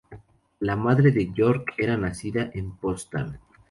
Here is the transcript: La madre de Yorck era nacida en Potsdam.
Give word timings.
La 0.61 0.75
madre 0.75 1.11
de 1.11 1.31
Yorck 1.31 1.75
era 1.77 1.95
nacida 1.95 2.49
en 2.55 2.75
Potsdam. 2.75 3.37